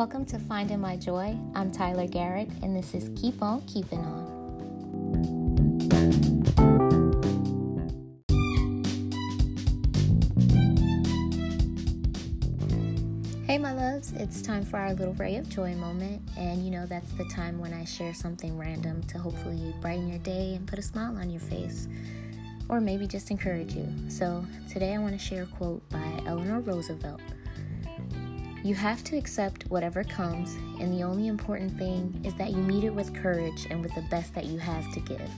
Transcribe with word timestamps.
Welcome 0.00 0.24
to 0.24 0.38
Finding 0.38 0.80
My 0.80 0.96
Joy. 0.96 1.36
I'm 1.54 1.70
Tyler 1.70 2.06
Garrett, 2.06 2.48
and 2.62 2.74
this 2.74 2.94
is 2.94 3.10
Keep 3.20 3.42
On 3.42 3.60
Keeping 3.66 3.98
On. 3.98 4.24
Hey, 13.46 13.58
my 13.58 13.74
loves, 13.74 14.12
it's 14.12 14.40
time 14.40 14.64
for 14.64 14.78
our 14.78 14.94
little 14.94 15.12
ray 15.12 15.36
of 15.36 15.50
joy 15.50 15.74
moment. 15.74 16.22
And 16.38 16.64
you 16.64 16.70
know, 16.70 16.86
that's 16.86 17.12
the 17.12 17.26
time 17.26 17.58
when 17.58 17.74
I 17.74 17.84
share 17.84 18.14
something 18.14 18.56
random 18.56 19.02
to 19.02 19.18
hopefully 19.18 19.74
brighten 19.82 20.08
your 20.08 20.20
day 20.20 20.54
and 20.54 20.66
put 20.66 20.78
a 20.78 20.82
smile 20.82 21.18
on 21.18 21.28
your 21.28 21.42
face, 21.42 21.88
or 22.70 22.80
maybe 22.80 23.06
just 23.06 23.30
encourage 23.30 23.74
you. 23.74 23.86
So, 24.08 24.46
today 24.72 24.94
I 24.94 24.98
want 24.98 25.12
to 25.12 25.18
share 25.18 25.42
a 25.42 25.46
quote 25.46 25.86
by 25.90 26.22
Eleanor 26.26 26.60
Roosevelt. 26.60 27.20
You 28.62 28.74
have 28.74 29.02
to 29.04 29.16
accept 29.16 29.64
whatever 29.70 30.04
comes, 30.04 30.54
and 30.78 30.92
the 30.92 31.02
only 31.02 31.28
important 31.28 31.78
thing 31.78 32.20
is 32.24 32.34
that 32.34 32.50
you 32.50 32.58
meet 32.58 32.84
it 32.84 32.94
with 32.94 33.14
courage 33.14 33.66
and 33.70 33.80
with 33.80 33.94
the 33.94 34.02
best 34.10 34.34
that 34.34 34.44
you 34.44 34.58
have 34.58 34.92
to 34.92 35.00
give. 35.00 35.30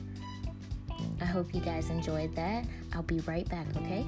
I 1.20 1.24
hope 1.26 1.54
you 1.54 1.60
guys 1.60 1.88
enjoyed 1.88 2.34
that. 2.34 2.64
I'll 2.92 3.04
be 3.04 3.20
right 3.20 3.48
back, 3.48 3.68
okay? 3.76 4.04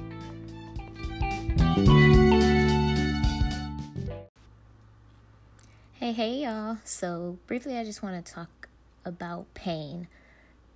Hey, 5.92 6.12
hey, 6.12 6.34
y'all. 6.42 6.78
So, 6.82 7.38
briefly, 7.46 7.78
I 7.78 7.84
just 7.84 8.02
want 8.02 8.26
to 8.26 8.32
talk 8.32 8.68
about 9.04 9.46
pain 9.54 10.09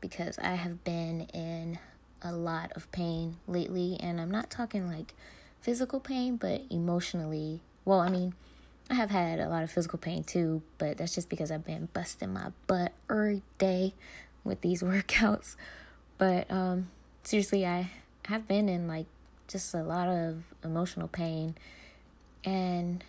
because 0.00 0.39
I 0.39 0.55
have 0.55 0.84
been 0.84 1.23
in 1.34 1.80
a 2.23 2.30
lot 2.30 2.70
of 2.77 2.91
pain 2.92 3.39
lately, 3.48 3.97
and 3.98 4.20
I'm 4.20 4.30
not 4.30 4.48
talking 4.48 4.86
like 4.86 5.14
physical 5.61 5.98
pain, 5.98 6.36
but 6.36 6.62
emotionally 6.70 7.62
well, 7.89 8.00
I 8.00 8.11
mean, 8.11 8.34
I 8.91 8.94
have 8.94 9.08
had 9.08 9.41
a 9.41 9.48
lot 9.48 9.62
of 9.62 9.70
physical 9.70 9.98
pain 9.98 10.22
too, 10.22 10.61
but 10.77 10.98
that's 10.98 11.14
just 11.14 11.31
because 11.31 11.50
I've 11.50 11.64
been 11.64 11.89
busting 11.95 12.30
my 12.34 12.53
butt 12.67 12.92
every 13.08 13.41
day 13.56 13.95
with 14.45 14.61
these 14.61 14.83
workouts. 14.92 15.56
But 16.19 16.50
um, 16.50 16.91
seriously, 17.25 17.64
I 17.64 17.91
have 18.27 18.47
been 18.47 18.69
in 18.69 18.89
like 18.89 19.06
just 19.47 19.72
a 19.72 19.83
lot 19.83 20.06
of 20.06 20.42
emotional 20.62 21.08
pain, 21.08 21.55
and 22.45 23.03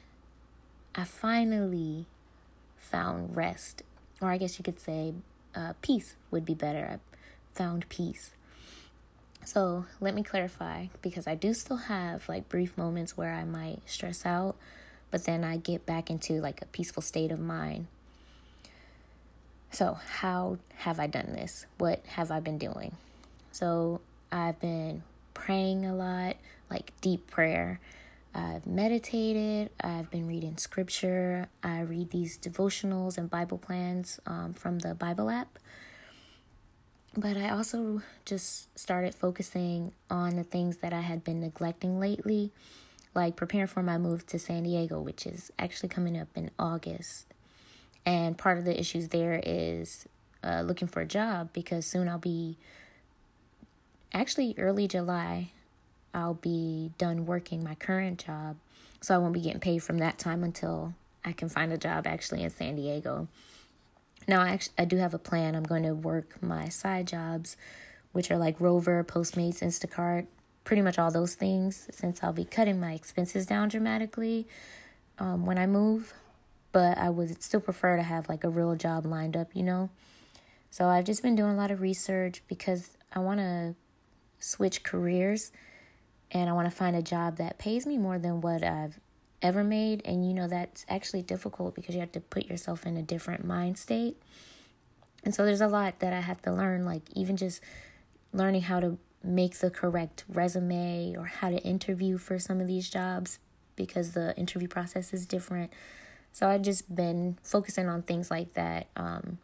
I 0.96 1.04
finally 1.04 2.06
found 2.78 3.36
rest, 3.36 3.84
or 4.22 4.30
I 4.30 4.38
guess 4.38 4.60
you 4.60 4.64
could 4.64 4.80
say 4.80 5.14
uh, 5.54 5.74
peace 5.82 6.16
would 6.32 6.46
be 6.46 6.54
better. 6.54 6.88
I 6.90 7.18
found 7.54 7.90
peace. 7.90 8.32
So 9.46 9.86
let 10.00 10.14
me 10.14 10.24
clarify 10.24 10.88
because 11.02 11.28
I 11.28 11.36
do 11.36 11.54
still 11.54 11.78
have 11.78 12.28
like 12.30 12.50
brief 12.50 12.78
moments 12.78 13.18
where 13.18 13.34
I 13.34 13.46
might 13.46 13.82
stress 13.86 14.26
out, 14.26 14.56
but 15.12 15.26
then 15.26 15.44
I 15.44 15.58
get 15.58 15.86
back 15.86 16.10
into 16.10 16.34
like 16.42 16.62
a 16.62 16.66
peaceful 16.66 17.02
state 17.02 17.32
of 17.32 17.40
mind. 17.40 17.88
So, 19.72 20.00
how 20.20 20.58
have 20.78 21.00
I 21.00 21.08
done 21.08 21.34
this? 21.34 21.68
What 21.78 22.04
have 22.08 22.32
I 22.32 22.40
been 22.40 22.58
doing? 22.58 22.96
So, 23.52 24.02
I've 24.32 24.60
been 24.60 25.04
praying 25.36 25.86
a 25.86 25.94
lot, 25.94 26.38
like 26.72 26.92
deep 27.02 27.30
prayer. 27.30 27.80
I've 28.34 28.66
meditated, 28.68 29.72
I've 29.82 30.12
been 30.12 30.28
reading 30.28 30.58
scripture, 30.58 31.48
I 31.64 31.82
read 31.82 32.12
these 32.12 32.38
devotionals 32.38 33.18
and 33.18 33.30
Bible 33.30 33.58
plans 33.58 34.20
um, 34.28 34.54
from 34.54 34.80
the 34.80 34.94
Bible 34.94 35.30
app. 35.30 35.58
But 37.20 37.36
I 37.36 37.50
also 37.50 38.02
just 38.24 38.80
started 38.80 39.14
focusing 39.14 39.92
on 40.10 40.38
the 40.38 40.44
things 40.44 40.78
that 40.78 40.94
I 40.94 41.02
had 41.02 41.22
been 41.22 41.42
neglecting 41.42 42.00
lately, 42.00 42.54
like 43.14 43.36
preparing 43.36 43.68
for 43.68 43.84
my 43.84 43.98
move 43.98 44.26
to 44.28 44.40
San 44.40 44.64
Diego, 44.64 45.02
which 45.02 45.26
is 45.26 45.52
actually 45.60 45.90
coming 45.90 46.18
up 46.18 46.30
in 46.34 46.50
August. 46.58 47.26
And 48.06 48.38
part 48.38 48.58
of 48.58 48.64
the 48.64 48.80
issues 48.80 49.10
there 49.10 49.42
is 49.44 50.08
uh, 50.46 50.62
looking 50.62 50.88
for 50.88 51.02
a 51.02 51.06
job 51.06 51.50
because 51.52 51.86
soon 51.86 52.08
I'll 52.08 52.20
be, 52.20 52.58
actually, 54.14 54.56
early 54.58 54.88
July, 54.88 55.52
I'll 56.14 56.36
be 56.36 56.92
done 56.98 57.26
working 57.26 57.62
my 57.66 57.76
current 57.76 58.24
job. 58.26 58.56
So 59.02 59.14
I 59.14 59.18
won't 59.18 59.34
be 59.34 59.42
getting 59.42 59.60
paid 59.60 59.80
from 59.80 59.98
that 59.98 60.20
time 60.20 60.42
until 60.42 60.94
I 61.26 61.34
can 61.34 61.50
find 61.50 61.74
a 61.74 61.78
job 61.78 62.08
actually 62.08 62.44
in 62.44 62.50
San 62.50 62.78
Diego. 62.78 63.28
Now, 64.30 64.42
I 64.42 64.50
actually 64.50 64.76
I 64.78 64.86
do 64.86 64.98
have 64.98 65.16
a 65.16 65.18
plan. 65.18 65.56
I'm 65.56 65.64
going 65.64 65.82
to 65.82 65.96
work 65.96 66.40
my 66.40 66.70
side 66.70 67.08
jobs, 67.08 67.58
which 68.12 68.30
are 68.30 68.38
like 68.38 68.62
Rover, 68.62 69.04
Postmates, 69.04 69.64
Instacart, 69.64 70.28
pretty 70.64 70.84
much 70.84 71.00
all 71.00 71.10
those 71.10 71.34
things, 71.34 71.88
since 71.90 72.24
I'll 72.24 72.32
be 72.32 72.46
cutting 72.46 72.80
my 72.80 72.94
expenses 72.94 73.48
down 73.48 73.70
dramatically 73.70 74.48
um, 75.18 75.48
when 75.48 75.58
I 75.58 75.66
move. 75.66 76.14
But 76.72 77.00
I 77.00 77.10
would 77.10 77.42
still 77.42 77.60
prefer 77.60 77.96
to 77.96 78.04
have 78.04 78.30
like 78.30 78.44
a 78.44 78.50
real 78.50 78.76
job 78.76 79.04
lined 79.04 79.36
up, 79.36 79.50
you 79.56 79.64
know. 79.64 79.90
So 80.70 80.86
I've 80.90 81.06
just 81.06 81.24
been 81.24 81.34
doing 81.34 81.54
a 81.54 81.58
lot 81.58 81.72
of 81.72 81.82
research 81.82 82.44
because 82.48 82.92
I 83.12 83.18
want 83.18 83.40
to 83.40 83.74
switch 84.38 84.84
careers 84.84 85.52
and 86.30 86.52
I 86.52 86.54
want 86.54 86.70
to 86.70 86.76
find 86.76 86.96
a 86.96 87.02
job 87.02 87.38
that 87.38 87.58
pays 87.58 87.88
me 87.88 87.98
more 87.98 88.20
than 88.20 88.42
what 88.42 88.64
I've 88.64 89.00
ever 89.42 89.64
made. 89.64 90.02
And 90.06 90.28
you 90.28 90.34
know, 90.34 90.48
that's 90.48 90.86
actually 90.90 91.22
difficult 91.22 91.76
because 91.76 91.96
you 91.96 92.02
have 92.02 92.12
to 92.14 92.20
put 92.20 92.48
yourself 92.48 92.86
in 92.86 92.98
a 92.98 93.02
different 93.02 93.46
mind 93.46 93.78
state. 93.78 94.18
And 95.24 95.36
so 95.36 95.46
there's 95.46 95.62
a 95.62 95.68
lot 95.68 96.00
that 96.00 96.14
I 96.14 96.22
have 96.22 96.42
to 96.44 96.52
learn, 96.52 96.86
like 96.86 97.04
even 97.14 97.38
just 97.38 97.62
learning 98.32 98.64
how 98.64 98.80
to 98.80 98.98
make 99.24 99.58
the 99.58 99.70
correct 99.70 100.24
resume 100.30 101.16
or 101.18 101.26
how 101.26 101.50
to 101.50 101.58
interview 101.58 102.18
for 102.18 102.40
some 102.40 102.62
of 102.62 102.68
these 102.68 102.90
jobs 102.90 103.40
because 103.76 104.14
the 104.14 104.36
interview 104.38 104.68
process 104.68 105.14
is 105.14 105.26
different. 105.26 105.72
So 106.32 106.48
I've 106.48 106.62
just 106.62 106.94
been 106.94 107.38
focusing 107.44 107.90
on 107.90 108.04
things 108.04 108.30
like 108.32 108.54
that 108.54 108.88
um, 108.96 109.40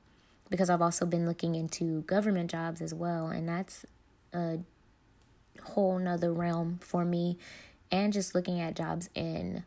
because 0.50 0.70
I've 0.70 0.82
also 0.82 1.06
been 1.06 1.26
looking 1.26 1.56
into 1.56 2.02
government 2.02 2.52
jobs 2.52 2.82
as 2.82 2.94
well. 2.94 3.28
And 3.28 3.50
that's 3.50 3.86
a 4.34 4.60
whole 5.64 5.98
nother 6.00 6.32
realm 6.32 6.80
for 6.82 7.04
me. 7.04 7.38
And 7.92 8.14
just 8.14 8.36
looking 8.36 8.60
at 8.60 8.76
jobs 8.76 9.10
in 9.16 9.64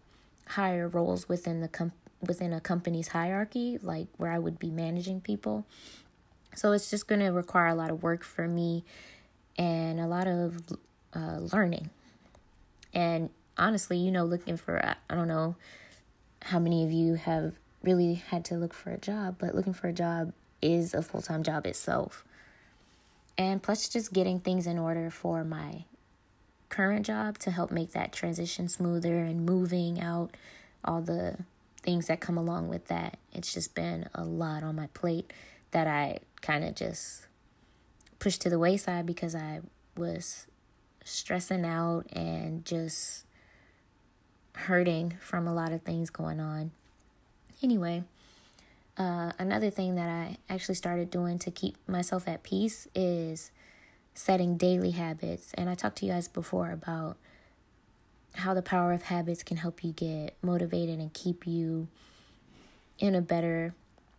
higher 0.50 0.88
roles 0.88 1.28
within 1.28 1.60
the 1.60 1.68
com- 1.68 1.92
within 2.20 2.52
a 2.52 2.60
company's 2.60 3.08
hierarchy, 3.08 3.78
like 3.82 4.08
where 4.16 4.32
I 4.32 4.38
would 4.38 4.58
be 4.58 4.70
managing 4.70 5.20
people. 5.20 5.66
So 6.54 6.72
it's 6.72 6.90
just 6.90 7.06
going 7.06 7.20
to 7.20 7.28
require 7.28 7.66
a 7.66 7.74
lot 7.74 7.90
of 7.90 8.02
work 8.02 8.24
for 8.24 8.48
me 8.48 8.84
and 9.56 10.00
a 10.00 10.06
lot 10.06 10.26
of 10.26 10.72
uh, 11.14 11.38
learning. 11.52 11.90
And 12.92 13.30
honestly, 13.56 13.98
you 13.98 14.10
know, 14.10 14.24
looking 14.24 14.56
for, 14.56 14.84
I 15.08 15.14
don't 15.14 15.28
know 15.28 15.56
how 16.42 16.58
many 16.58 16.84
of 16.84 16.90
you 16.90 17.14
have 17.14 17.54
really 17.82 18.14
had 18.14 18.44
to 18.46 18.56
look 18.56 18.74
for 18.74 18.90
a 18.90 18.98
job, 18.98 19.36
but 19.38 19.54
looking 19.54 19.72
for 19.72 19.88
a 19.88 19.92
job 19.92 20.32
is 20.60 20.94
a 20.94 21.02
full 21.02 21.22
time 21.22 21.42
job 21.42 21.66
itself. 21.66 22.24
And 23.36 23.62
plus, 23.62 23.88
just 23.88 24.12
getting 24.12 24.40
things 24.40 24.66
in 24.66 24.78
order 24.78 25.10
for 25.10 25.44
my 25.44 25.84
current 26.68 27.06
job 27.06 27.38
to 27.38 27.50
help 27.50 27.70
make 27.70 27.92
that 27.92 28.12
transition 28.12 28.68
smoother 28.68 29.18
and 29.18 29.46
moving 29.46 30.00
out 30.00 30.36
all 30.84 31.00
the 31.00 31.38
things 31.82 32.06
that 32.06 32.20
come 32.20 32.36
along 32.36 32.68
with 32.68 32.86
that. 32.88 33.18
It's 33.32 33.52
just 33.52 33.74
been 33.74 34.08
a 34.14 34.24
lot 34.24 34.62
on 34.62 34.76
my 34.76 34.88
plate 34.88 35.32
that 35.70 35.86
I 35.86 36.18
kind 36.40 36.64
of 36.64 36.74
just 36.74 37.26
pushed 38.18 38.40
to 38.42 38.50
the 38.50 38.58
wayside 38.58 39.06
because 39.06 39.34
I 39.34 39.60
was 39.96 40.46
stressing 41.04 41.64
out 41.64 42.06
and 42.12 42.64
just 42.64 43.24
hurting 44.54 45.14
from 45.20 45.46
a 45.46 45.54
lot 45.54 45.72
of 45.72 45.82
things 45.82 46.10
going 46.10 46.40
on. 46.40 46.72
Anyway, 47.62 48.04
uh, 48.96 49.32
another 49.38 49.70
thing 49.70 49.94
that 49.94 50.08
I 50.08 50.36
actually 50.48 50.74
started 50.74 51.10
doing 51.10 51.38
to 51.40 51.50
keep 51.50 51.76
myself 51.88 52.26
at 52.26 52.42
peace 52.42 52.88
is 52.94 53.50
setting 54.18 54.56
daily 54.56 54.90
habits. 54.90 55.54
And 55.54 55.70
I 55.70 55.76
talked 55.76 55.98
to 55.98 56.06
you 56.06 56.12
guys 56.12 56.26
before 56.26 56.72
about 56.72 57.16
how 58.34 58.52
the 58.52 58.62
power 58.62 58.92
of 58.92 59.04
habits 59.04 59.44
can 59.44 59.58
help 59.58 59.84
you 59.84 59.92
get 59.92 60.36
motivated 60.42 60.98
and 60.98 61.12
keep 61.12 61.46
you 61.46 61.86
in 62.98 63.14
a 63.14 63.20
better 63.20 63.74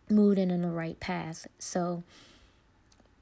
mood 0.08 0.38
and 0.38 0.50
in 0.50 0.62
the 0.62 0.70
right 0.70 0.98
path. 1.00 1.46
So, 1.58 2.02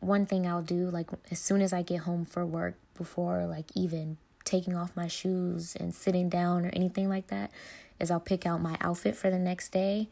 one 0.01 0.25
thing 0.25 0.47
I'll 0.47 0.63
do, 0.63 0.89
like 0.89 1.11
as 1.33 1.41
soon 1.41 1.61
as 1.61 1.73
I 1.73 1.83
get 1.83 2.01
home 2.01 2.25
for 2.25 2.47
work, 2.47 2.77
before 2.97 3.45
like 3.47 3.67
even 3.75 4.17
taking 4.45 4.77
off 4.77 4.95
my 4.95 5.09
shoes 5.09 5.75
and 5.75 5.93
sitting 5.93 6.29
down 6.29 6.65
or 6.65 6.71
anything 6.71 7.09
like 7.09 7.27
that, 7.27 7.51
is 7.99 8.09
I'll 8.09 8.21
pick 8.21 8.47
out 8.47 8.61
my 8.61 8.77
outfit 8.81 9.17
for 9.17 9.31
the 9.31 9.39
next 9.39 9.71
day 9.71 10.09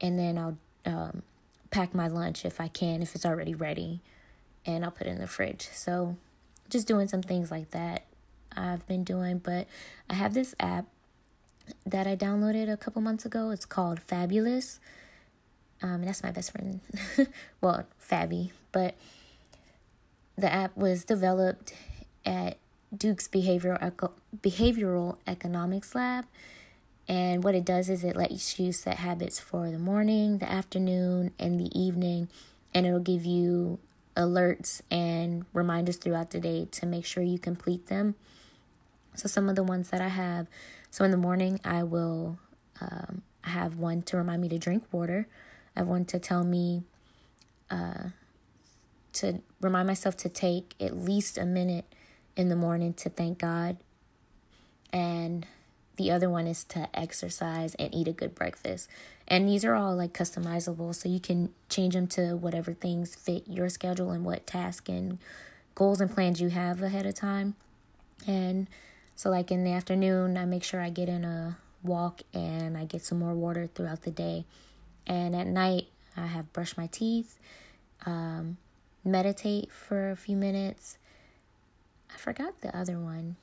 and 0.00 0.18
then 0.18 0.36
I'll 0.36 0.58
um, 0.84 1.22
pack 1.70 1.94
my 1.94 2.08
lunch 2.08 2.44
if 2.44 2.60
I 2.60 2.66
can, 2.66 3.02
if 3.02 3.14
it's 3.14 3.24
already 3.24 3.54
ready 3.54 4.00
and 4.64 4.84
I'll 4.84 4.90
put 4.90 5.06
it 5.06 5.10
in 5.10 5.18
the 5.18 5.26
fridge. 5.26 5.68
So 5.72 6.16
just 6.68 6.86
doing 6.86 7.08
some 7.08 7.22
things 7.22 7.50
like 7.50 7.70
that 7.70 8.04
I've 8.56 8.86
been 8.86 9.04
doing. 9.04 9.38
But 9.38 9.66
I 10.08 10.14
have 10.14 10.34
this 10.34 10.54
app 10.60 10.86
that 11.86 12.06
I 12.06 12.16
downloaded 12.16 12.70
a 12.70 12.76
couple 12.76 13.02
months 13.02 13.24
ago. 13.24 13.50
It's 13.50 13.64
called 13.64 14.00
Fabulous. 14.00 14.80
Um, 15.82 16.04
that's 16.04 16.22
my 16.22 16.30
best 16.30 16.52
friend. 16.52 16.80
well, 17.60 17.84
Fabby. 18.00 18.50
But 18.70 18.94
the 20.36 20.52
app 20.52 20.76
was 20.76 21.04
developed 21.04 21.74
at 22.24 22.56
Duke's 22.96 23.28
Behavioral 23.28 23.82
Eco- 23.82 24.12
Behavioral 24.40 25.16
Economics 25.26 25.94
Lab. 25.94 26.26
And 27.08 27.42
what 27.42 27.54
it 27.54 27.64
does 27.64 27.90
is 27.90 28.04
it 28.04 28.16
lets 28.16 28.58
you 28.58 28.72
set 28.72 28.98
habits 28.98 29.40
for 29.40 29.70
the 29.70 29.78
morning, 29.78 30.38
the 30.38 30.50
afternoon, 30.50 31.32
and 31.38 31.58
the 31.58 31.76
evening. 31.78 32.28
And 32.72 32.86
it'll 32.86 33.00
give 33.00 33.24
you 33.24 33.80
alerts 34.16 34.82
and 34.90 35.44
reminders 35.52 35.96
throughout 35.96 36.30
the 36.30 36.40
day 36.40 36.66
to 36.72 36.86
make 36.86 37.04
sure 37.04 37.22
you 37.22 37.38
complete 37.38 37.86
them. 37.86 38.14
So, 39.14 39.28
some 39.28 39.48
of 39.48 39.56
the 39.56 39.62
ones 39.62 39.90
that 39.90 40.00
I 40.00 40.08
have 40.08 40.46
so, 40.92 41.06
in 41.06 41.10
the 41.10 41.16
morning, 41.16 41.58
I 41.64 41.84
will 41.84 42.38
um, 42.78 43.22
have 43.44 43.76
one 43.76 44.02
to 44.02 44.18
remind 44.18 44.42
me 44.42 44.50
to 44.50 44.58
drink 44.58 44.84
water, 44.92 45.26
I 45.74 45.80
have 45.80 45.88
one 45.88 46.04
to 46.04 46.18
tell 46.18 46.44
me 46.44 46.82
uh, 47.70 48.10
to 49.14 49.40
remind 49.62 49.86
myself 49.86 50.18
to 50.18 50.28
take 50.28 50.74
at 50.78 50.94
least 50.94 51.38
a 51.38 51.46
minute 51.46 51.86
in 52.36 52.50
the 52.50 52.56
morning 52.56 52.92
to 52.92 53.08
thank 53.08 53.38
God. 53.38 53.78
And 54.92 55.46
the 55.96 56.10
other 56.10 56.28
one 56.28 56.46
is 56.46 56.64
to 56.64 56.88
exercise 56.94 57.74
and 57.76 57.94
eat 57.94 58.08
a 58.08 58.12
good 58.12 58.34
breakfast. 58.34 58.88
And 59.28 59.48
these 59.48 59.64
are 59.64 59.74
all 59.74 59.94
like 59.94 60.12
customizable, 60.12 60.94
so 60.94 61.08
you 61.08 61.20
can 61.20 61.50
change 61.68 61.94
them 61.94 62.06
to 62.08 62.36
whatever 62.36 62.72
things 62.72 63.14
fit 63.14 63.44
your 63.46 63.68
schedule 63.68 64.10
and 64.10 64.24
what 64.24 64.46
task 64.46 64.88
and 64.88 65.18
goals 65.74 66.00
and 66.00 66.10
plans 66.10 66.40
you 66.40 66.48
have 66.48 66.82
ahead 66.82 67.06
of 67.06 67.14
time. 67.14 67.54
And 68.26 68.68
so, 69.16 69.30
like 69.30 69.50
in 69.50 69.64
the 69.64 69.72
afternoon, 69.72 70.36
I 70.36 70.44
make 70.44 70.64
sure 70.64 70.80
I 70.80 70.90
get 70.90 71.08
in 71.08 71.24
a 71.24 71.58
walk 71.82 72.22
and 72.32 72.76
I 72.76 72.84
get 72.84 73.04
some 73.04 73.18
more 73.18 73.34
water 73.34 73.68
throughout 73.72 74.02
the 74.02 74.10
day. 74.10 74.44
And 75.06 75.34
at 75.34 75.46
night, 75.46 75.88
I 76.16 76.26
have 76.26 76.52
brushed 76.52 76.76
my 76.76 76.86
teeth, 76.86 77.38
um, 78.06 78.56
meditate 79.04 79.70
for 79.72 80.10
a 80.10 80.16
few 80.16 80.36
minutes. 80.36 80.98
I 82.12 82.18
forgot 82.18 82.60
the 82.60 82.76
other 82.76 82.98
one. 82.98 83.36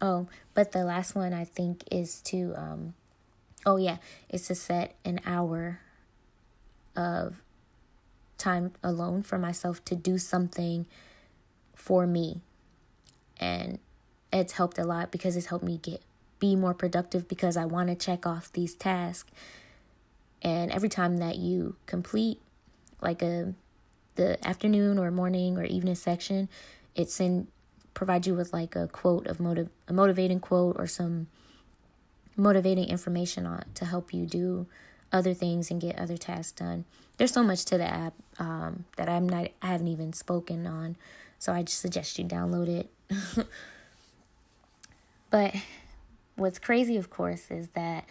Oh, 0.00 0.28
but 0.54 0.72
the 0.72 0.84
last 0.84 1.14
one 1.14 1.32
I 1.32 1.44
think 1.44 1.82
is 1.90 2.20
to 2.22 2.54
um 2.56 2.94
oh 3.64 3.76
yeah, 3.76 3.96
it's 4.28 4.46
to 4.48 4.54
set 4.54 4.94
an 5.04 5.20
hour 5.26 5.80
of 6.94 7.42
time 8.38 8.72
alone 8.82 9.22
for 9.22 9.38
myself 9.38 9.84
to 9.86 9.94
do 9.94 10.18
something 10.18 10.86
for 11.74 12.06
me. 12.06 12.40
And 13.38 13.78
it's 14.32 14.54
helped 14.54 14.78
a 14.78 14.84
lot 14.84 15.10
because 15.10 15.36
it's 15.36 15.46
helped 15.46 15.64
me 15.64 15.78
get 15.78 16.02
be 16.38 16.54
more 16.54 16.74
productive 16.74 17.28
because 17.28 17.56
I 17.56 17.64
want 17.64 17.88
to 17.88 17.94
check 17.94 18.26
off 18.26 18.52
these 18.52 18.74
tasks. 18.74 19.30
And 20.42 20.70
every 20.70 20.88
time 20.88 21.16
that 21.18 21.36
you 21.36 21.76
complete 21.86 22.40
like 23.00 23.22
a 23.22 23.54
the 24.16 24.46
afternoon 24.46 24.98
or 24.98 25.10
morning 25.10 25.58
or 25.58 25.64
evening 25.64 25.94
section, 25.94 26.48
it's 26.94 27.20
in 27.20 27.48
provide 27.96 28.26
you 28.26 28.34
with 28.34 28.52
like 28.52 28.76
a 28.76 28.86
quote 28.86 29.26
of 29.26 29.40
motive 29.40 29.70
a 29.88 29.92
motivating 29.92 30.38
quote 30.38 30.76
or 30.78 30.86
some 30.86 31.26
motivating 32.36 32.86
information 32.86 33.46
on 33.46 33.64
to 33.74 33.86
help 33.86 34.12
you 34.12 34.26
do 34.26 34.66
other 35.10 35.32
things 35.32 35.70
and 35.70 35.80
get 35.80 35.98
other 35.98 36.18
tasks 36.18 36.52
done. 36.52 36.84
There's 37.16 37.32
so 37.32 37.42
much 37.42 37.64
to 37.66 37.78
the 37.78 37.86
app 37.86 38.12
um, 38.38 38.84
that 38.98 39.08
I'm 39.08 39.26
not 39.26 39.48
I 39.62 39.66
haven't 39.68 39.88
even 39.88 40.12
spoken 40.12 40.66
on, 40.66 40.96
so 41.38 41.54
I 41.54 41.62
just 41.62 41.80
suggest 41.80 42.18
you 42.18 42.26
download 42.26 42.68
it. 42.68 43.46
but 45.30 45.54
what's 46.36 46.58
crazy, 46.58 46.98
of 46.98 47.08
course, 47.08 47.50
is 47.50 47.68
that 47.68 48.04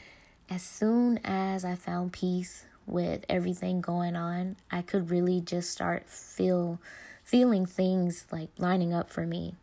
as 0.49 0.63
soon 0.63 1.19
as 1.23 1.63
I 1.63 1.75
found 1.75 2.11
peace 2.11 2.65
with 2.87 3.23
everything 3.29 3.81
going 3.81 4.15
on, 4.15 4.55
I 4.71 4.81
could 4.81 5.11
really 5.11 5.41
just 5.41 5.69
start 5.69 6.09
feel 6.09 6.79
feeling 7.23 7.67
things 7.67 8.25
like 8.31 8.49
lining 8.57 8.91
up 8.91 9.11
for 9.11 9.27
me. 9.27 9.55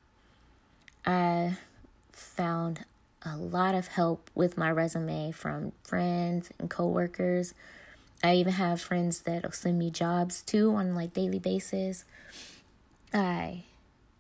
I 1.05 1.57
found 2.13 2.85
a 3.25 3.37
lot 3.37 3.75
of 3.75 3.89
help 3.89 4.31
with 4.35 4.57
my 4.57 4.71
resume 4.71 5.33
from 5.33 5.73
friends 5.83 6.51
and 6.59 6.69
coworkers. 6.69 7.55
I 8.23 8.35
even 8.35 8.53
have 8.55 8.81
friends 8.81 9.21
that'll 9.21 9.53
send 9.53 9.79
me 9.79 9.91
jobs 9.91 10.43
too 10.43 10.75
on 10.75 10.95
like 10.95 11.13
daily 11.13 11.39
basis. 11.39 12.05
I 13.13 13.65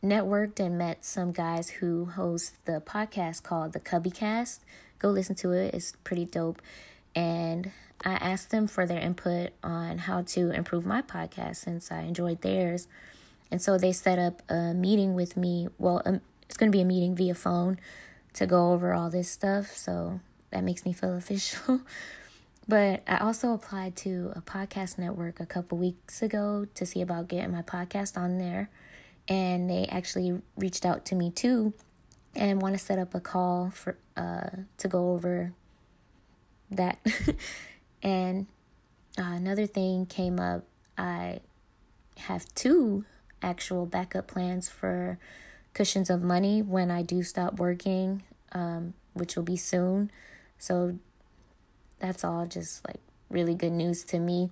networked 0.02 0.58
and 0.58 0.76
met 0.76 1.04
some 1.04 1.32
guys 1.32 1.70
who 1.70 2.06
host 2.06 2.64
the 2.64 2.82
podcast 2.84 3.42
called 3.42 3.72
the 3.72 3.80
Cubby 3.80 4.10
Cast. 4.10 4.62
Go 4.98 5.08
listen 5.10 5.36
to 5.36 5.52
it. 5.52 5.74
It's 5.74 5.92
pretty 6.04 6.24
dope. 6.24 6.60
And 7.14 7.70
I 8.04 8.14
asked 8.14 8.50
them 8.50 8.66
for 8.66 8.86
their 8.86 8.98
input 8.98 9.50
on 9.62 9.98
how 9.98 10.22
to 10.22 10.50
improve 10.50 10.84
my 10.84 11.02
podcast 11.02 11.56
since 11.56 11.92
I 11.92 12.00
enjoyed 12.02 12.42
theirs. 12.42 12.88
And 13.50 13.62
so 13.62 13.78
they 13.78 13.92
set 13.92 14.18
up 14.18 14.42
a 14.50 14.74
meeting 14.74 15.14
with 15.14 15.36
me. 15.36 15.68
Well, 15.78 16.02
um, 16.04 16.20
it's 16.52 16.58
going 16.58 16.70
to 16.70 16.76
be 16.76 16.82
a 16.82 16.84
meeting 16.84 17.16
via 17.16 17.34
phone 17.34 17.80
to 18.34 18.46
go 18.46 18.72
over 18.72 18.92
all 18.92 19.08
this 19.08 19.30
stuff. 19.30 19.74
So 19.74 20.20
that 20.50 20.62
makes 20.62 20.84
me 20.84 20.92
feel 20.92 21.14
official. 21.16 21.80
but 22.68 23.02
I 23.08 23.16
also 23.16 23.54
applied 23.54 23.96
to 23.96 24.34
a 24.36 24.42
podcast 24.42 24.98
network 24.98 25.40
a 25.40 25.46
couple 25.46 25.78
weeks 25.78 26.20
ago 26.20 26.66
to 26.74 26.84
see 26.84 27.00
about 27.00 27.28
getting 27.28 27.52
my 27.52 27.62
podcast 27.62 28.18
on 28.18 28.36
there. 28.36 28.68
And 29.28 29.70
they 29.70 29.86
actually 29.86 30.42
reached 30.58 30.84
out 30.84 31.06
to 31.06 31.14
me 31.14 31.30
too 31.30 31.72
and 32.36 32.60
want 32.60 32.74
to 32.74 32.78
set 32.78 32.98
up 32.98 33.14
a 33.14 33.20
call 33.20 33.70
for 33.70 33.96
uh 34.14 34.50
to 34.76 34.88
go 34.88 35.12
over 35.12 35.54
that. 36.70 36.98
and 38.02 38.46
uh, 39.18 39.22
another 39.22 39.64
thing 39.64 40.04
came 40.04 40.38
up. 40.38 40.64
I 40.98 41.40
have 42.18 42.44
two 42.54 43.06
actual 43.40 43.86
backup 43.86 44.26
plans 44.28 44.68
for 44.68 45.18
cushions 45.74 46.10
of 46.10 46.22
money 46.22 46.62
when 46.62 46.90
I 46.90 47.02
do 47.02 47.22
stop 47.22 47.58
working, 47.58 48.22
um, 48.52 48.94
which 49.14 49.36
will 49.36 49.42
be 49.42 49.56
soon. 49.56 50.10
So 50.58 50.98
that's 51.98 52.24
all 52.24 52.46
just 52.46 52.86
like 52.86 53.00
really 53.30 53.54
good 53.54 53.72
news 53.72 54.04
to 54.04 54.18
me. 54.18 54.50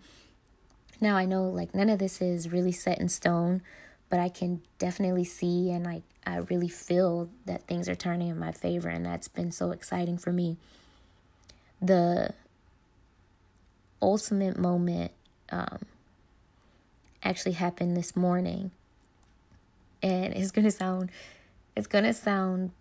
Now 1.01 1.17
I 1.17 1.25
know 1.25 1.45
like 1.45 1.75
none 1.75 1.89
of 1.89 1.99
this 1.99 2.21
is 2.21 2.51
really 2.51 2.73
set 2.73 2.99
in 2.99 3.09
stone, 3.09 3.63
but 4.09 4.19
I 4.19 4.29
can 4.29 4.63
definitely 4.79 5.25
see 5.25 5.71
and 5.71 5.85
like 5.85 6.03
I 6.27 6.37
really 6.37 6.69
feel 6.69 7.31
that 7.47 7.67
things 7.67 7.89
are 7.89 7.95
turning 7.95 8.29
in 8.29 8.39
my 8.39 8.53
favor 8.53 8.89
and 8.89 9.05
that's 9.05 9.29
been 9.29 9.53
so 9.53 9.71
exciting 9.71 10.19
for 10.19 10.33
me. 10.33 10.57
The 11.81 12.35
ultimate 14.03 14.59
moment 14.59 15.13
um, 15.51 15.79
actually 17.23 17.53
happened 17.53 17.97
this 17.97 18.15
morning 18.15 18.71
and 20.03 20.35
it's 20.35 20.51
gonna 20.51 20.71
sound 20.71 21.11
it's 21.77 21.87
gonna 21.87 22.13
sound 22.13 22.73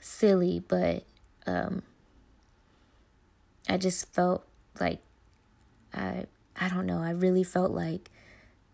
silly, 0.00 0.62
but 0.66 1.04
um, 1.46 1.82
I 3.68 3.76
just 3.76 4.12
felt 4.12 4.44
like 4.80 5.00
I 5.92 6.26
I 6.58 6.68
don't 6.68 6.86
know, 6.86 7.02
I 7.02 7.10
really 7.10 7.44
felt 7.44 7.72
like 7.72 8.10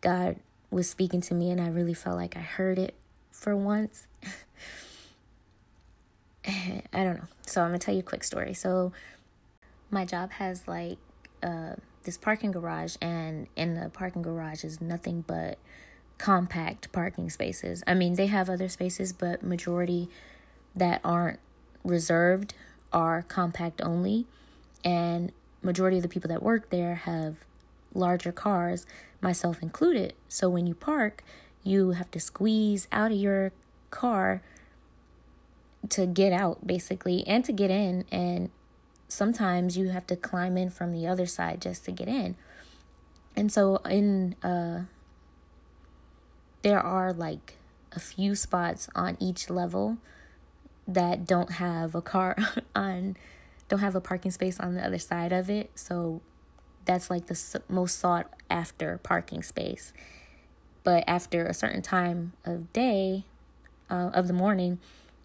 God 0.01 0.37
was 0.71 0.89
speaking 0.89 1.21
to 1.23 1.35
me 1.35 1.51
and 1.51 1.61
I 1.61 1.69
really 1.69 1.95
felt 1.95 2.17
like 2.17 2.37
I 2.37 2.41
heard 2.41 2.79
it 2.79 2.95
for 3.33 3.57
once. 3.57 4.07
I 6.47 6.83
don't 6.93 7.17
know. 7.17 7.29
So 7.47 7.63
I'm 7.63 7.69
gonna 7.69 7.79
tell 7.79 7.95
you 7.95 8.01
a 8.01 8.05
quick 8.05 8.25
story. 8.25 8.55
So 8.55 8.93
my 9.91 10.05
job 10.05 10.33
has 10.33 10.69
like 10.69 10.99
uh 11.43 11.75
this 12.05 12.17
parking 12.17 12.51
garage 12.51 12.97
and 13.01 13.47
in 13.57 13.75
the 13.75 13.91
parking 13.91 14.23
garage 14.23 14.65
is 14.65 14.81
nothing 14.81 15.23
but 15.27 15.59
compact 16.21 16.93
parking 16.93 17.31
spaces. 17.31 17.83
I 17.87 17.95
mean, 17.95 18.15
they 18.15 18.27
have 18.27 18.51
other 18.51 18.69
spaces, 18.69 19.11
but 19.11 19.43
majority 19.43 20.11
that 20.77 21.01
aren't 21.03 21.41
reserved 21.83 22.53
are 22.93 23.23
compact 23.23 23.81
only, 23.81 24.27
and 24.85 25.33
majority 25.63 25.97
of 25.97 26.03
the 26.03 26.11
people 26.11 26.29
that 26.29 26.43
work 26.43 26.69
there 26.69 26.95
have 26.95 27.37
larger 27.95 28.33
cars, 28.33 28.87
myself 29.23 29.63
included. 29.63 30.13
So 30.29 30.51
when 30.51 30.67
you 30.67 30.75
park, 30.75 31.25
you 31.65 31.93
have 31.93 32.11
to 32.11 32.21
squeeze 32.21 32.87
out 32.93 33.13
of 33.13 33.17
your 33.17 33.53
car 33.91 34.43
to 35.89 36.05
get 36.05 36.35
out 36.35 36.67
basically 36.67 37.27
and 37.27 37.47
to 37.47 37.53
get 37.53 37.71
in 37.71 38.05
and 38.13 38.51
sometimes 39.09 39.79
you 39.79 39.89
have 39.89 40.07
to 40.07 40.17
climb 40.17 40.59
in 40.59 40.69
from 40.69 40.93
the 40.93 41.07
other 41.07 41.25
side 41.25 41.63
just 41.63 41.87
to 41.87 41.91
get 41.91 42.07
in. 42.07 42.37
And 43.35 43.51
so 43.51 43.77
in 43.79 44.37
uh 44.43 44.83
there 46.63 46.81
are 46.81 47.13
like 47.13 47.57
a 47.93 48.01
few 48.01 48.35
spots 48.35 48.89
on 48.95 49.17
each 49.21 49.51
level 49.51 49.99
that 50.87 51.27
don't 51.27 51.53
have 51.53 51.95
a 51.95 52.03
car 52.03 52.37
on 52.75 53.17
don't 53.69 53.81
have 53.81 53.95
a 53.95 54.01
parking 54.01 54.33
space 54.33 54.59
on 54.59 54.75
the 54.75 54.85
other 54.85 54.99
side 54.99 55.33
of 55.33 55.49
it. 55.49 55.71
So 55.77 56.21
that's 56.85 57.09
like 57.09 57.27
the 57.27 57.63
most 57.69 58.01
sought 58.01 58.29
after 58.51 58.99
parking 58.99 59.45
space. 59.45 59.93
But 60.83 61.05
after 61.07 61.47
a 61.47 61.55
certain 61.55 61.83
time 61.83 62.33
of 62.45 62.73
day 62.73 63.25
uh, 63.89 64.11
of 64.13 64.27
the 64.27 64.33
morning 64.33 64.81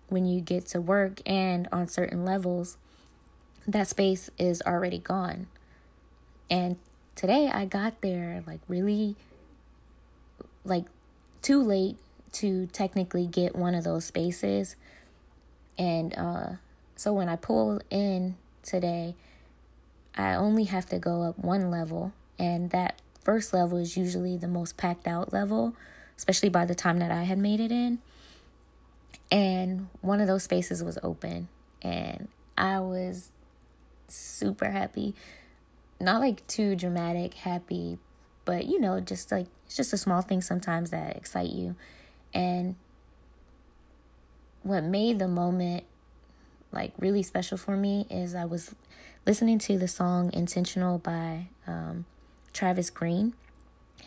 when 0.10 0.26
you 0.26 0.42
get 0.42 0.68
to 0.68 0.80
work 0.80 1.22
and 1.26 1.68
on 1.72 1.88
certain 1.88 2.24
levels 2.24 2.78
that 3.68 3.88
space 3.88 4.30
is 4.38 4.62
already 4.62 5.00
gone. 5.00 5.48
And 6.50 6.78
today 7.16 7.50
i 7.50 7.64
got 7.64 8.02
there 8.02 8.44
like 8.46 8.60
really 8.68 9.16
like 10.66 10.84
too 11.46 11.62
late 11.62 11.96
to 12.32 12.66
technically 12.74 13.28
get 13.28 13.56
one 13.56 13.76
of 13.76 13.84
those 13.84 14.04
spaces. 14.04 14.76
And 15.78 16.12
uh, 16.18 16.54
so 16.96 17.14
when 17.14 17.30
I 17.30 17.36
pulled 17.36 17.84
in 17.92 18.36
today, 18.64 19.14
I 20.18 20.34
only 20.34 20.64
have 20.64 20.88
to 20.88 20.98
go 20.98 21.22
up 21.22 21.38
one 21.38 21.70
level, 21.70 22.14
and 22.40 22.72
that 22.72 23.00
first 23.24 23.54
level 23.54 23.78
is 23.78 23.96
usually 23.96 24.38
the 24.38 24.48
most 24.48 24.76
packed 24.76 25.08
out 25.08 25.32
level, 25.34 25.76
especially 26.18 26.50
by 26.50 26.66
the 26.66 26.74
time 26.74 26.98
that 26.98 27.12
I 27.12 27.24
had 27.24 27.38
made 27.38 27.60
it 27.60 27.72
in. 27.72 28.00
And 29.32 29.90
one 30.02 30.22
of 30.22 30.26
those 30.26 30.44
spaces 30.44 30.84
was 30.84 30.98
open, 31.04 31.48
and 31.84 32.28
I 32.58 32.80
was 32.80 33.30
super 34.08 34.72
happy. 34.72 35.14
Not 36.02 36.22
like 36.22 36.48
too 36.48 36.76
dramatic 36.76 37.36
happy, 37.36 38.00
but 38.46 38.66
you 38.66 38.80
know, 38.80 39.00
just 39.00 39.32
like 39.32 39.48
it's 39.66 39.76
just 39.76 39.94
a 39.94 39.98
small 39.98 40.22
thing 40.22 40.42
sometimes 40.42 40.92
that 40.92 41.18
excite 41.18 41.50
you. 41.50 41.76
And 42.34 42.76
what 44.64 44.84
made 44.84 45.20
the 45.20 45.28
moment 45.28 45.84
like 46.72 46.92
really 47.00 47.24
special 47.24 47.58
for 47.58 47.76
me 47.76 48.06
is 48.10 48.36
I 48.36 48.46
was 48.46 48.76
listening 49.26 49.58
to 49.60 49.78
the 49.78 49.88
song 49.88 50.32
Intentional 50.34 51.00
by 51.00 51.48
um, 51.66 52.06
Travis 52.54 52.90
Green. 52.90 53.34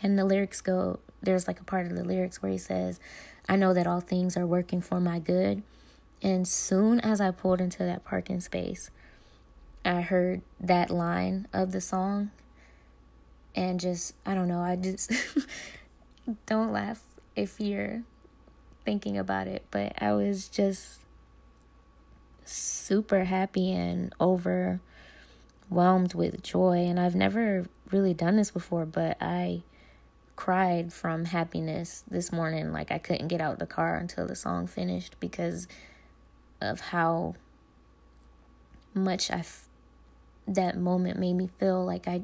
And 0.01 0.17
the 0.17 0.23
lyrics 0.23 0.61
go, 0.61 0.99
there's 1.21 1.47
like 1.47 1.59
a 1.59 1.63
part 1.63 1.87
of 1.87 1.95
the 1.95 2.03
lyrics 2.03 2.41
where 2.41 2.51
he 2.51 2.57
says, 2.57 2.99
I 3.49 3.55
know 3.55 3.73
that 3.73 3.87
all 3.87 3.99
things 3.99 4.37
are 4.37 4.47
working 4.47 4.81
for 4.81 5.01
my 5.01 5.19
good. 5.19 5.63
And 6.21 6.47
soon 6.47 6.99
as 6.99 7.19
I 7.19 7.31
pulled 7.31 7.59
into 7.59 7.79
that 7.83 8.05
parking 8.05 8.39
space, 8.39 8.91
I 9.83 10.01
heard 10.01 10.41
that 10.59 10.89
line 10.89 11.47
of 11.51 11.71
the 11.71 11.81
song. 11.81 12.31
And 13.59 13.77
just, 13.77 14.13
I 14.25 14.35
don't 14.35 14.47
know, 14.47 14.61
I 14.61 14.77
just 14.77 15.11
don't 16.45 16.71
laugh 16.71 17.03
if 17.35 17.59
you're 17.59 18.03
thinking 18.85 19.17
about 19.17 19.47
it. 19.47 19.65
But 19.69 20.01
I 20.01 20.13
was 20.13 20.47
just 20.47 20.99
super 22.45 23.25
happy 23.25 23.73
and 23.73 24.15
overwhelmed 24.21 24.79
with 26.13 26.41
joy. 26.41 26.85
And 26.85 26.97
I've 26.97 27.15
never 27.15 27.67
really 27.91 28.13
done 28.13 28.37
this 28.37 28.49
before, 28.49 28.85
but 28.85 29.17
I 29.19 29.63
cried 30.37 30.93
from 30.93 31.25
happiness 31.25 32.05
this 32.09 32.31
morning. 32.31 32.71
Like 32.71 32.93
I 32.93 32.97
couldn't 32.97 33.27
get 33.27 33.41
out 33.41 33.59
the 33.59 33.65
car 33.67 33.97
until 33.97 34.25
the 34.25 34.37
song 34.37 34.67
finished 34.67 35.19
because 35.19 35.67
of 36.61 36.79
how 36.79 37.35
much 38.93 39.29
I 39.29 39.39
f- 39.39 39.67
that 40.47 40.77
moment 40.77 41.19
made 41.19 41.33
me 41.33 41.47
feel 41.59 41.83
like 41.83 42.07
I 42.07 42.21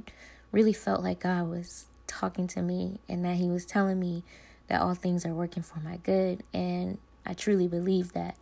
really 0.56 0.72
felt 0.72 1.04
like 1.04 1.20
God 1.20 1.50
was 1.50 1.88
talking 2.08 2.48
to 2.48 2.62
me 2.62 3.02
and 3.10 3.26
that 3.26 3.36
he 3.36 3.50
was 3.50 3.66
telling 3.66 4.00
me 4.00 4.24
that 4.70 4.82
all 4.82 4.96
things 4.96 5.26
are 5.26 5.34
working 5.34 5.62
for 5.62 5.82
my 5.82 5.98
good 5.98 6.44
and 6.54 6.98
I 7.26 7.34
truly 7.34 7.68
believe 7.68 8.14
that. 8.14 8.38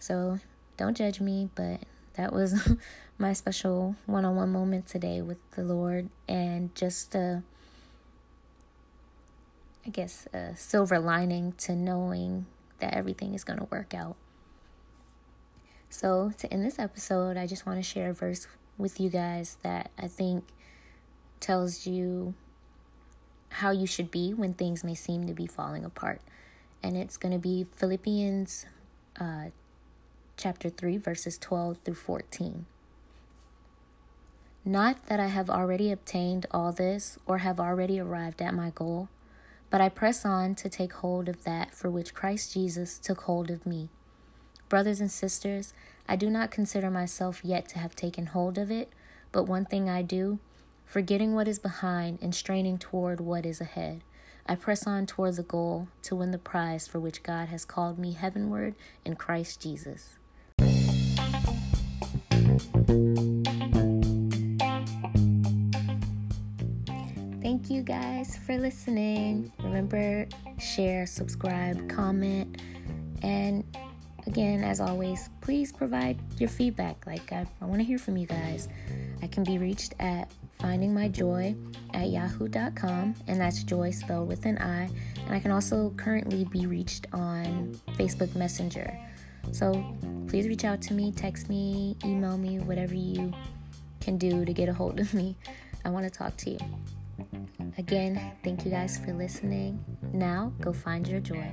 So 0.00 0.40
don't 0.76 0.96
judge 0.96 1.20
me, 1.20 1.48
but 1.54 1.82
that 2.14 2.32
was 2.32 2.76
my 3.18 3.34
special 3.34 3.94
one 4.04 4.24
on 4.24 4.34
one 4.34 4.50
moment 4.50 4.88
today 4.88 5.22
with 5.22 5.38
the 5.52 5.62
Lord 5.62 6.08
and 6.28 6.74
just 6.74 7.14
a, 7.14 7.44
I 9.86 9.90
guess, 9.90 10.26
a 10.32 10.56
silver 10.56 10.98
lining 10.98 11.52
to 11.58 11.76
knowing 11.76 12.46
that 12.80 12.94
everything 12.94 13.32
is 13.32 13.44
going 13.44 13.60
to 13.60 13.68
work 13.70 13.94
out. 13.94 14.16
So, 15.88 16.32
to 16.38 16.52
end 16.52 16.64
this 16.64 16.80
episode, 16.80 17.36
I 17.36 17.46
just 17.46 17.64
want 17.64 17.78
to 17.78 17.82
share 17.82 18.10
a 18.10 18.14
verse 18.14 18.48
with 18.76 18.98
you 18.98 19.08
guys 19.08 19.58
that 19.62 19.90
I 19.96 20.08
think 20.08 20.44
tells 21.42 21.86
you 21.86 22.34
how 23.50 23.70
you 23.70 23.86
should 23.86 24.10
be 24.10 24.32
when 24.32 24.54
things 24.54 24.82
may 24.82 24.94
seem 24.94 25.26
to 25.26 25.34
be 25.34 25.46
falling 25.46 25.84
apart. 25.84 26.22
And 26.82 26.96
it's 26.96 27.18
going 27.18 27.32
to 27.32 27.38
be 27.38 27.66
Philippians 27.76 28.64
uh, 29.20 29.46
chapter 30.36 30.70
3, 30.70 30.96
verses 30.96 31.36
12 31.36 31.78
through 31.84 31.94
14. 31.94 32.66
Not 34.64 35.06
that 35.06 35.20
I 35.20 35.26
have 35.26 35.50
already 35.50 35.90
obtained 35.90 36.46
all 36.50 36.72
this 36.72 37.18
or 37.26 37.38
have 37.38 37.58
already 37.60 37.98
arrived 37.98 38.40
at 38.40 38.54
my 38.54 38.70
goal, 38.70 39.08
but 39.70 39.80
I 39.80 39.88
press 39.88 40.24
on 40.24 40.54
to 40.56 40.68
take 40.68 40.92
hold 40.94 41.28
of 41.28 41.44
that 41.44 41.74
for 41.74 41.90
which 41.90 42.14
Christ 42.14 42.54
Jesus 42.54 42.98
took 42.98 43.22
hold 43.22 43.50
of 43.50 43.66
me. 43.66 43.88
Brothers 44.68 45.00
and 45.00 45.10
sisters, 45.10 45.74
I 46.08 46.16
do 46.16 46.30
not 46.30 46.50
consider 46.50 46.90
myself 46.90 47.40
yet 47.44 47.68
to 47.70 47.78
have 47.78 47.96
taken 47.96 48.26
hold 48.26 48.56
of 48.56 48.70
it, 48.70 48.90
but 49.32 49.44
one 49.44 49.64
thing 49.64 49.88
I 49.88 50.02
do, 50.02 50.38
forgetting 50.92 51.34
what 51.34 51.48
is 51.48 51.58
behind 51.58 52.18
and 52.20 52.34
straining 52.34 52.76
toward 52.76 53.18
what 53.18 53.46
is 53.46 53.62
ahead. 53.62 54.02
I 54.44 54.54
press 54.56 54.86
on 54.86 55.06
toward 55.06 55.36
the 55.36 55.42
goal 55.42 55.88
to 56.02 56.14
win 56.14 56.32
the 56.32 56.38
prize 56.38 56.86
for 56.86 57.00
which 57.00 57.22
God 57.22 57.48
has 57.48 57.64
called 57.64 57.98
me 57.98 58.12
heavenward 58.12 58.74
in 59.02 59.16
Christ 59.16 59.62
Jesus. 59.62 60.16
Thank 67.40 67.70
you 67.70 67.82
guys 67.82 68.36
for 68.44 68.58
listening. 68.58 69.50
Remember, 69.60 70.28
share, 70.58 71.06
subscribe, 71.06 71.88
comment, 71.88 72.60
and 73.22 73.64
again, 74.26 74.62
as 74.62 74.78
always, 74.78 75.30
please 75.40 75.72
provide 75.72 76.18
your 76.38 76.50
feedback. 76.50 77.06
Like, 77.06 77.32
I, 77.32 77.46
I 77.62 77.64
want 77.64 77.80
to 77.80 77.84
hear 77.84 77.98
from 77.98 78.18
you 78.18 78.26
guys. 78.26 78.68
I 79.22 79.26
can 79.26 79.42
be 79.42 79.56
reached 79.56 79.94
at 79.98 80.30
findingmyjoy 80.60 81.74
at 81.94 82.08
yahoo.com, 82.08 83.14
and 83.26 83.40
that's 83.40 83.62
joy 83.62 83.90
spelled 83.90 84.28
with 84.28 84.44
an 84.46 84.58
I. 84.58 84.90
And 85.26 85.34
I 85.34 85.40
can 85.40 85.50
also 85.50 85.90
currently 85.96 86.44
be 86.44 86.66
reached 86.66 87.06
on 87.12 87.78
Facebook 87.96 88.34
Messenger. 88.34 88.98
So 89.50 89.84
please 90.28 90.46
reach 90.46 90.64
out 90.64 90.80
to 90.82 90.94
me, 90.94 91.12
text 91.12 91.48
me, 91.48 91.96
email 92.04 92.38
me, 92.38 92.58
whatever 92.60 92.94
you 92.94 93.32
can 94.00 94.18
do 94.18 94.44
to 94.44 94.52
get 94.52 94.68
a 94.68 94.72
hold 94.72 95.00
of 95.00 95.14
me. 95.14 95.36
I 95.84 95.90
want 95.90 96.04
to 96.04 96.10
talk 96.10 96.36
to 96.38 96.50
you. 96.50 96.58
Again, 97.78 98.32
thank 98.44 98.64
you 98.64 98.70
guys 98.70 98.98
for 98.98 99.12
listening. 99.12 99.84
Now, 100.12 100.52
go 100.60 100.72
find 100.72 101.06
your 101.06 101.20
joy. 101.20 101.52